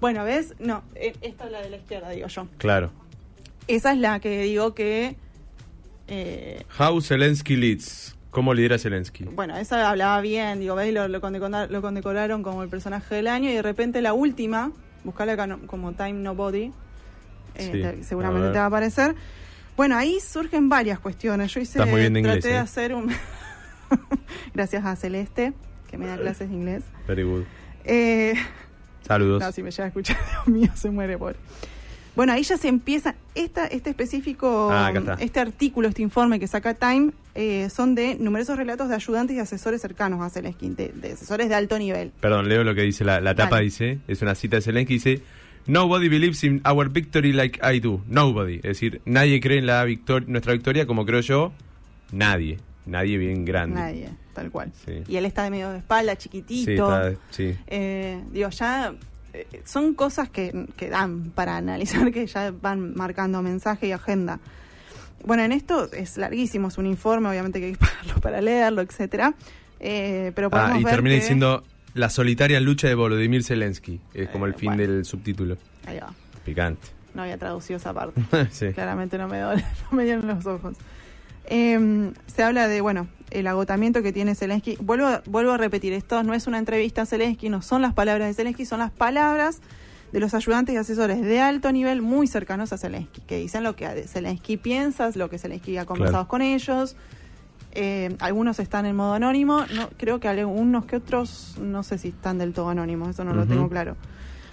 [0.00, 0.54] Bueno, ¿ves?
[0.58, 2.48] No, eh, esta es la de la izquierda, digo yo.
[2.58, 2.90] Claro.
[3.68, 5.16] Esa es la que digo que...
[6.08, 8.14] eh, How Zelensky leads.
[8.30, 9.24] ¿Cómo lidera Zelensky?
[9.24, 10.92] Bueno, esa hablaba bien, digo, ¿veis?
[10.92, 14.72] Lo, lo, condecona- lo condecoraron como el personaje del año y de repente la última,
[15.04, 16.72] buscarla acá no- como Time Nobody, eh,
[17.58, 19.14] Sí, te- a seguramente te va a aparecer.
[19.74, 21.52] Bueno, ahí surgen varias cuestiones.
[21.54, 22.58] Yo hice, Estás muy bien de traté inglés, de ¿eh?
[22.58, 23.10] hacer un...
[24.54, 25.54] Gracias a Celeste,
[25.88, 26.82] que me da clases de inglés.
[27.08, 27.44] Very good.
[27.84, 28.34] Eh,
[29.06, 29.40] Saludos.
[29.42, 30.16] no, si me llega a escuchar,
[30.46, 31.36] Dios mío, se muere por.
[32.14, 34.90] Bueno, ahí ya se empieza, esta, este específico, Ah,
[35.20, 39.38] este artículo, este informe que saca Time, eh, son de numerosos relatos de ayudantes y
[39.40, 42.12] asesores cercanos a Zelensky, de, de asesores de alto nivel.
[42.20, 43.64] Perdón, leo lo que dice la, la tapa, Dale.
[43.66, 45.20] dice, es una cita de Zelensky, dice,
[45.66, 48.00] Nobody believes in our victory like I do.
[48.06, 48.56] Nobody.
[48.58, 51.52] Es decir, nadie cree en la victor nuestra victoria como creo yo.
[52.12, 52.58] Nadie.
[52.86, 53.74] Nadie bien grande.
[53.80, 54.72] Nadie, tal cual.
[54.84, 55.02] Sí.
[55.08, 56.96] Y él está de medio de espalda, Sí, chiquitito.
[57.08, 57.56] está, sí.
[57.66, 58.94] Eh, digo, ya
[59.34, 64.38] eh, son cosas que, que dan para analizar, que ya van marcando mensaje y agenda.
[65.24, 68.82] Bueno, en esto es larguísimo, es un informe, obviamente que hay que pagarlo para leerlo,
[68.82, 69.34] etcétera.
[69.80, 74.00] Eh, pero podemos Ah, y ver termina que- diciendo la solitaria lucha de Volodymyr Zelensky.
[74.14, 74.82] Es como Eh, el fin bueno.
[74.92, 75.56] del subtítulo.
[75.86, 76.12] Ahí va.
[76.44, 76.88] Picante.
[77.14, 78.22] No había traducido esa parte.
[78.50, 78.72] sí.
[78.74, 79.62] Claramente no me, do- no
[79.96, 80.76] me dieron los ojos.
[81.46, 84.76] Eh, se habla de, bueno, el agotamiento que tiene Zelensky.
[84.80, 87.94] Vuelvo, a- vuelvo a repetir, esto no es una entrevista a Zelensky, no son las
[87.94, 89.60] palabras de Zelensky, son las palabras
[90.12, 93.74] de los ayudantes y asesores de alto nivel muy cercanos a Zelensky, que dicen lo
[93.76, 96.28] que Zelensky piensa, lo que Zelensky ha conversado Claro.
[96.28, 96.96] con ellos.
[97.72, 102.08] Eh, algunos están en modo anónimo, no creo que algunos que otros, no sé si
[102.08, 103.96] están del todo anónimos, eso no lo tengo claro.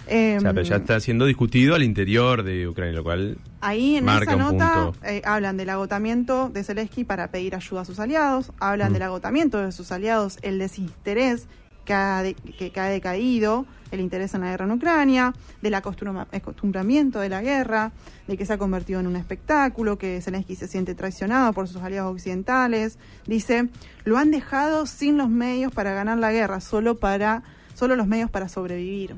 [0.07, 3.95] Eh, O sea, pero ya está siendo discutido al interior de Ucrania, lo cual Ahí
[3.95, 7.99] en Marca esa nota eh, hablan del agotamiento de Zelensky para pedir ayuda a sus
[7.99, 8.93] aliados, hablan Mm.
[8.93, 11.47] del agotamiento de sus aliados, el desinterés
[11.85, 15.73] que ha, de- que, que ha decaído, el interés en la guerra en Ucrania, del
[15.75, 17.91] acostumbramiento de la guerra,
[18.27, 21.81] de que se ha convertido en un espectáculo, que Zelensky se siente traicionado por sus
[21.81, 22.97] aliados occidentales.
[23.27, 23.69] Dice,
[24.05, 28.29] lo han dejado sin los medios para ganar la guerra, solo, para, solo los medios
[28.31, 29.15] para sobrevivir.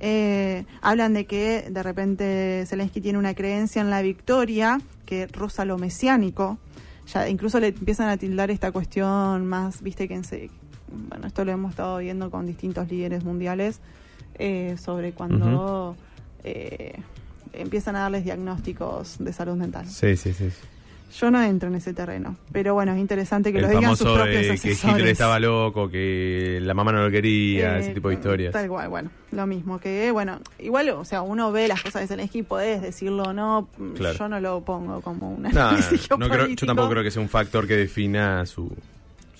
[0.00, 5.64] Eh, hablan de que de repente Zelensky tiene una creencia en la victoria que roza
[5.64, 6.58] lo mesiánico.
[7.12, 10.50] Ya incluso le empiezan a tildar esta cuestión más, viste que en se-
[11.08, 13.80] bueno, esto lo hemos estado viendo con distintos líderes mundiales
[14.38, 15.96] eh, sobre cuando
[16.44, 16.98] eh,
[17.52, 19.86] empiezan a darles diagnósticos de salud mental.
[19.88, 20.48] Sí, sí, sí.
[21.18, 24.06] Yo no entro en ese terreno, pero bueno, es interesante que el lo digan sus
[24.06, 24.84] propios de que asesores.
[24.84, 28.52] Hitler estaba loco, que la mamá no lo quería, Eh, ese tipo de historias.
[28.52, 32.06] Tal cual, bueno, lo mismo que, bueno, igual, o sea, uno ve las cosas de
[32.08, 34.18] Zelensky, podés decirlo o no, mm, Claro.
[34.18, 35.50] yo no lo pongo como un No,
[36.18, 38.70] no, creo- yo tampoco creo que sea un factor que defina su,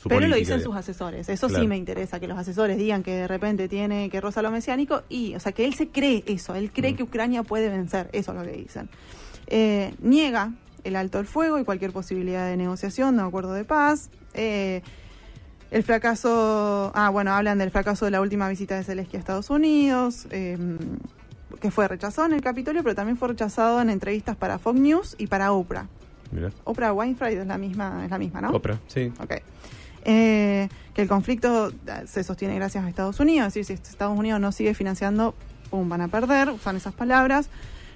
[0.09, 1.63] Pero lo dicen sus asesores, eso Claro.
[1.63, 5.03] sí me interesa, que los asesores digan que de repente tiene que roza lo mesiánico
[5.09, 6.97] y, o sea, que él se cree eso, él cree Mm.
[6.97, 8.89] que Ucrania puede vencer, eso es lo que dicen.
[9.47, 10.51] Eh, niega
[10.85, 14.11] el alto el fuego y cualquier posibilidad de negociación, de acuerdo de paz.
[14.35, 14.83] Eh,
[15.71, 19.51] el fracaso, ah, bueno, hablan del fracaso de la última visita de Zelensky a Estados
[19.51, 20.59] Unidos, eh,
[21.61, 25.15] que fue rechazado en el Capitolio, pero también fue rechazado en entrevistas para Fox News
[25.19, 25.87] y para Oprah.
[26.33, 26.51] Mirá.
[26.65, 28.51] Oprah Winfrey es la misma, es la misma, ¿no?
[28.51, 29.13] Oprah, sí.
[29.21, 29.35] Ok.
[30.05, 31.73] Eh, que el conflicto eh,
[32.07, 35.35] se sostiene gracias a Estados Unidos, es decir, si Estados Unidos no sigue financiando,
[35.71, 37.49] pum, van a perder, usan esas palabras.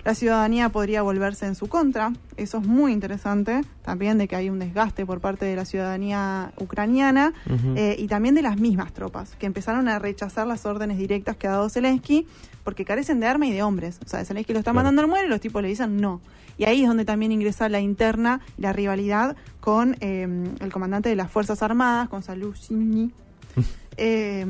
[0.04, 4.50] La ciudadanía podría volverse en su contra, eso es muy interesante, también de que hay
[4.50, 7.32] un desgaste por parte de la ciudadanía ucraniana
[7.74, 11.46] eh, y también de las mismas tropas, que empezaron a rechazar las órdenes directas que
[11.46, 12.26] ha dado Zelensky
[12.64, 13.98] porque carecen de arma y de hombres.
[14.04, 16.20] O sea, Zelensky lo está mandando al muere y los tipos le dicen no.
[16.58, 20.28] Y ahí es donde también ingresa la interna la rivalidad con eh,
[20.60, 23.10] el comandante de las Fuerzas Armadas, con Saluzhny.
[23.96, 24.46] eh,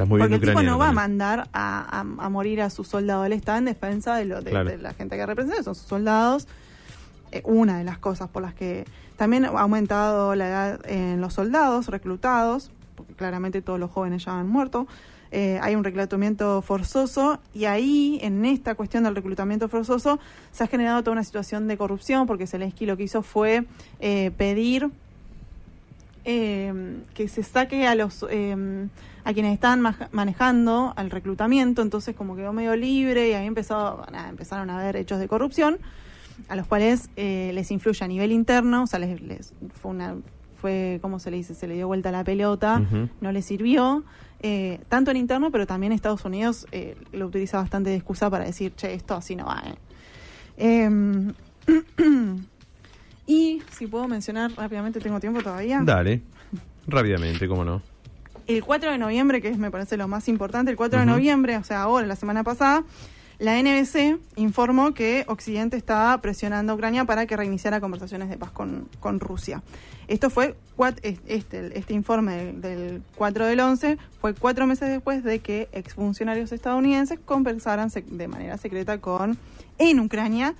[0.00, 2.70] Estás muy porque bien el tipo no va a mandar a, a- a morir a
[2.70, 3.26] su soldado.
[3.26, 4.70] Él está en defensa de, lo, de, Claro.
[4.70, 6.48] de la gente que representa, son sus soldados.
[7.32, 8.86] Eh, una de las cosas por las que
[9.18, 14.40] también ha aumentado la edad en los soldados reclutados, porque claramente todos los jóvenes ya
[14.40, 14.86] han muerto.
[15.32, 20.18] Eh, hay un reclutamiento forzoso y ahí, en esta cuestión del reclutamiento forzoso,
[20.50, 23.66] se ha generado toda una situación de corrupción porque Zelensky lo que hizo fue
[24.00, 24.88] eh, pedir
[26.24, 28.24] eh, que se saque a los
[29.24, 34.04] a quienes están ma- manejando al reclutamiento, entonces como quedó medio libre y ahí empezó,
[34.12, 35.78] nada, empezaron a haber hechos de corrupción
[36.48, 40.16] a los cuales eh, les influye a nivel interno, o sea, les, les- fue una
[40.56, 42.82] fue como se le dice, se le dio vuelta la pelota,
[43.22, 44.04] no le sirvió,
[44.40, 48.44] eh, tanto en interno, pero también Estados Unidos eh, lo utiliza bastante de excusa para
[48.44, 49.62] decir, che, esto así no va.
[49.66, 49.74] eh".
[50.84, 51.32] Em,
[53.26, 55.80] y si puedo mencionar rápidamente, tengo tiempo todavía.
[55.82, 56.20] Dale,
[56.86, 57.80] rápidamente, cómo no.
[58.50, 61.56] El 4 de noviembre, que es, me parece lo más importante, el 4 de noviembre,
[61.56, 62.82] o sea, ahora, la semana pasada,
[63.38, 68.50] la NBC informó que Occidente estaba presionando a Ucrania para que reiniciara conversaciones de paz
[68.50, 69.62] con, con Rusia.
[70.08, 70.56] Esto fue,
[71.26, 76.50] este, este informe del, del 4 del 11 fue cuatro meses después de que exfuncionarios
[76.50, 79.38] estadounidenses conversaran de manera secreta con
[79.78, 80.56] en Ucrania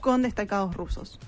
[0.00, 1.18] con destacados rusos.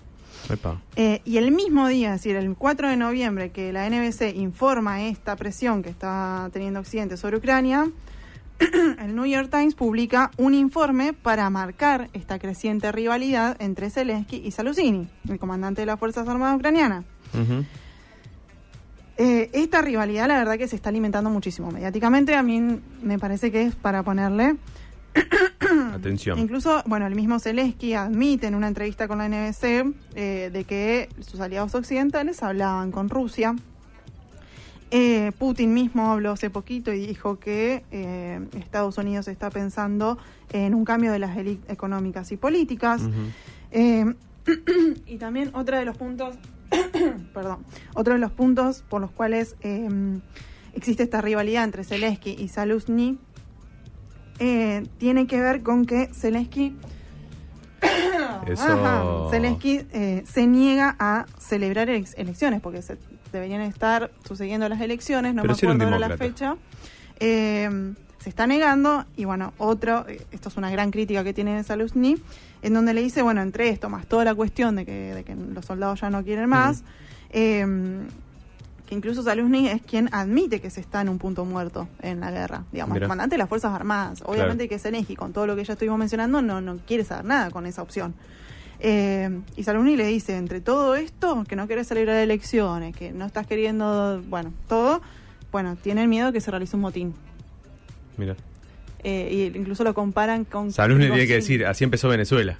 [0.97, 5.05] Eh, y el mismo día, es decir, el 4 de noviembre, que la NBC informa
[5.05, 7.91] esta presión que está teniendo Occidente sobre Ucrania,
[8.99, 14.51] el New York Times publica un informe para marcar esta creciente rivalidad entre Zelensky y
[14.51, 17.05] Saluzhny, el comandante de las Fuerzas Armadas ucranianas.
[19.17, 22.35] Eh, esta rivalidad, la verdad que se está alimentando muchísimo mediáticamente.
[22.35, 24.57] A mí me parece que es para ponerle
[25.95, 26.39] Atención.
[26.39, 31.09] Incluso, bueno, el mismo Zelensky admite en una entrevista con la NBC eh, de que
[31.21, 33.55] sus aliados occidentales hablaban con Rusia.
[34.91, 40.19] Eh, Putin mismo habló hace poquito y dijo que eh, Estados Unidos está pensando
[40.53, 43.03] en un cambio de las élites económicas y políticas.
[45.07, 46.37] Y también otro de los puntos,
[47.33, 49.57] perdón, otro de los puntos por los cuales
[50.75, 53.19] existe esta rivalidad entre Zelensky y Saluzny
[54.39, 56.77] eh, tiene que ver con que Zelensky
[58.47, 58.63] Eso.
[58.69, 59.31] Ajá.
[59.31, 62.97] Zelensky eh, se niega a celebrar elecciones porque se
[63.33, 66.57] deberían estar sucediendo las elecciones, no Pero me si acuerdo ahora la fecha.
[67.21, 67.95] Eh,
[68.25, 72.17] se está negando y bueno, otro, eh, esto es una gran crítica que tiene Saluzny,
[72.63, 75.35] en donde le dice, bueno, entre esto más toda la cuestión de que, de que
[75.35, 76.85] los soldados ya no quieren más,
[77.31, 77.67] eh,
[78.87, 82.31] que incluso Saluzny es quien admite que se está en un punto muerto en la
[82.31, 83.05] guerra, digamos, Mirá.
[83.05, 84.23] el comandante de las Fuerzas Armadas.
[84.27, 87.51] Obviamente que Zelensky, con todo lo que ya estuvimos mencionando, no, no quiere saber nada
[87.51, 88.15] con esa opción.
[88.81, 93.25] Eh, y Saluni le dice, entre todo esto, que no querés celebrar elecciones, que no
[93.25, 95.01] estás queriendo, bueno, todo,
[95.51, 97.15] bueno, tienen miedo que se realice un motín.
[98.19, 98.37] Mira.
[99.03, 100.73] Eh, y incluso lo comparan con...
[100.73, 102.59] Saluzny tiene que decir, así empezó Venezuela.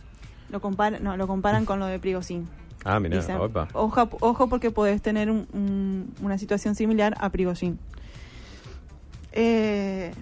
[0.51, 2.49] Lo comparan, no, lo comparan con lo de Prigozhin.
[2.85, 3.69] Ah, mira, Dicen, opa.
[3.73, 7.79] ojo, ojo porque podés tener un- un- una situación similar a Prigozhin.
[9.33, 10.13] Eh,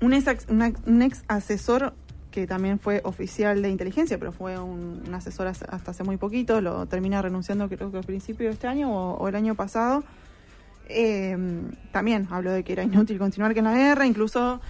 [0.00, 1.92] un, ex, una- un ex asesor
[2.30, 6.86] que también fue oficial de inteligencia, pero fue un, asesor hasta hace muy poquito, lo
[6.86, 10.02] termina renunciando creo que al principio de este año o, o el año pasado.
[10.88, 11.36] Eh,
[11.92, 14.60] también habló de que era inútil continuar con la guerra, incluso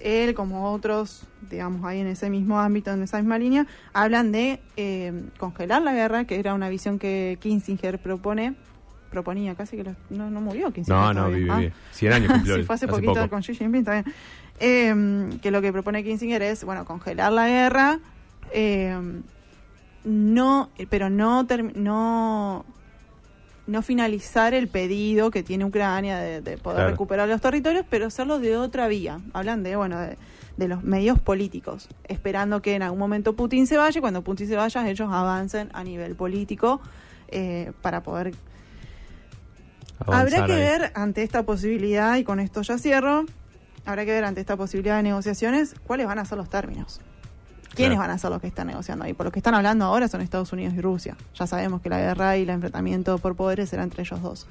[0.00, 4.60] él como otros, digamos, ahí en ese mismo ámbito, en esa misma línea, hablan de
[4.76, 8.54] eh, congelar la guerra, que era una visión que Kissinger propone,
[9.10, 11.14] proponía, casi que lo- no, no murió Kissinger.
[11.14, 11.58] No, no, Ah.
[11.58, 11.72] bien.
[11.92, 12.56] 100 años cumplió.
[12.56, 13.28] Sí, fue hace, hace poquito poco.
[13.28, 14.14] con Xi Jinping también.
[14.60, 17.98] Eh, que lo que propone Kissinger es, bueno, congelar la guerra,
[18.52, 18.96] eh,
[20.04, 22.64] no, pero no, no,
[23.66, 26.90] no finalizar el pedido que tiene Ucrania de, de poder Claro.
[26.90, 29.20] recuperar los territorios, pero hacerlo de otra vía.
[29.32, 30.18] Hablan de, bueno, de,
[30.56, 34.46] de los medios políticos, esperando que en algún momento Putin se vaya y cuando Putin
[34.48, 36.80] se vaya ellos avancen a nivel político
[37.28, 38.34] eh, para poder
[40.06, 40.60] Habrá que ahí.
[40.60, 43.24] ver ante esta posibilidad, y con esto ya cierro,
[43.86, 47.00] habrá que ver ante esta posibilidad de negociaciones cuáles van a ser los términos.
[47.74, 48.08] ¿Quiénes Claro.
[48.08, 49.12] van a ser los que están negociando ahí?
[49.14, 51.16] Por los que están hablando ahora son Estados Unidos y Rusia.
[51.34, 54.46] Ya sabemos que la guerra y el enfrentamiento por poderes será entre ellos dos.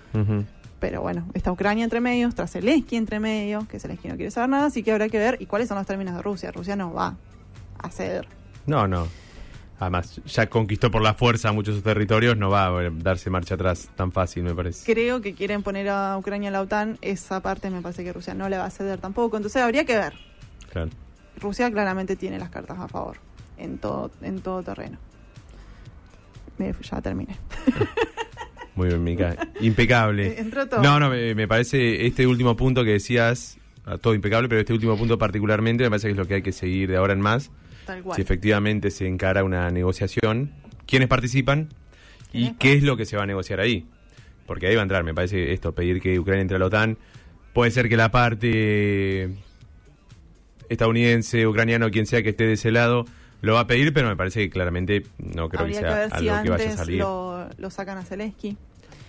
[0.80, 4.50] Pero bueno, está Ucrania entre medios, está Zelensky entre medios, que Zelensky no quiere saber
[4.50, 6.52] nada, así que habrá que ver y cuáles son los términos de Rusia.
[6.52, 7.16] Rusia no va
[7.80, 8.28] a ceder.
[8.66, 9.08] No, no.
[9.80, 13.56] Además, ya conquistó por la fuerza muchos de sus territorios, no va a darse marcha
[13.56, 14.86] atrás tan fácil, me parece.
[14.94, 18.34] Creo que quieren poner a Ucrania en la OTAN, esa parte me parece que Rusia
[18.34, 20.14] no le va a ceder tampoco, entonces habría que ver.
[20.72, 20.90] Claro.
[21.40, 23.18] Rusia claramente tiene las cartas a favor
[23.58, 24.98] en todo, en todo terreno.
[26.82, 27.38] Ya terminé.
[28.76, 29.36] Muy bien, Mica.
[29.62, 30.40] Impecable.
[30.40, 30.82] Entró todo.
[30.82, 33.58] No, no, me, me parece este último punto que decías,
[34.02, 36.52] todo impecable, pero este último punto particularmente me parece que es lo que hay que
[36.52, 37.52] seguir de ahora en más.
[37.86, 38.16] Tal cual.
[38.16, 40.52] Si efectivamente se encara una negociación,
[40.88, 41.70] quiénes participan
[42.32, 43.86] y ¿Quiénes qué es lo que se va a negociar ahí.
[44.46, 46.98] Porque ahí va a entrar, me parece esto, pedir que Ucrania entre a la OTAN.
[47.54, 49.30] Puede ser que la parte
[50.74, 53.06] estadounidense, ucraniano, quien sea que esté de ese lado,
[53.42, 56.00] lo va a pedir, pero me parece que claramente no creo Habría que que, sea
[56.00, 57.00] ver si algo que vaya a antes salir.
[57.00, 58.58] lo, lo sacan a Zelensky.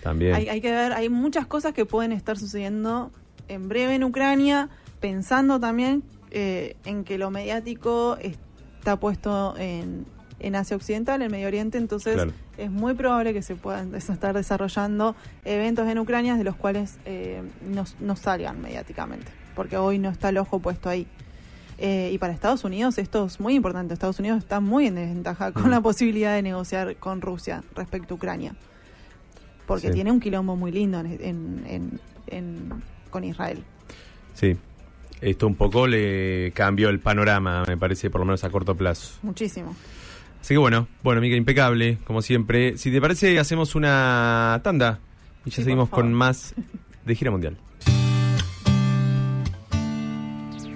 [0.01, 0.35] También.
[0.35, 3.11] Hay, hay que ver, hay muchas cosas que pueden estar sucediendo
[3.47, 10.05] en breve en Ucrania, pensando también eh, en que lo mediático está puesto en,
[10.39, 12.33] en Asia Occidental, en Medio Oriente, entonces Claro.
[12.57, 17.41] es muy probable que se puedan estar desarrollando eventos en Ucrania de los cuales eh,
[17.67, 21.07] no, no salgan mediáticamente, porque hoy no está el ojo puesto ahí.
[21.77, 23.93] Eh, y para Estados Unidos esto es muy importante.
[23.93, 25.71] Estados Unidos está muy en desventaja con Mm.
[25.71, 28.55] la posibilidad de negociar con Rusia respecto a Ucrania.
[29.67, 29.93] Porque Sí.
[29.93, 32.69] tiene un quilombo muy lindo en, en- en- en-
[33.09, 33.63] con Israel.
[34.33, 34.55] Sí.
[35.21, 39.17] Esto un poco le cambió el panorama, me parece, por lo menos a corto plazo.
[39.23, 39.75] Muchísimo.
[40.41, 42.77] Así que bueno, bueno, Mica, impecable, como siempre.
[42.77, 44.99] Si te parece, hacemos una tanda
[45.45, 46.53] y ya Sí, seguimos con más
[47.05, 47.57] de Gira Mundial.